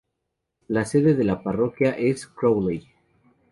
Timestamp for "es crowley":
1.91-2.89